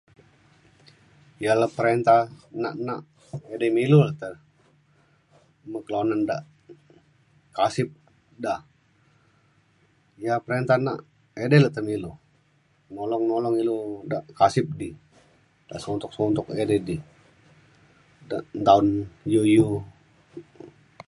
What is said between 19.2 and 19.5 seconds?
iu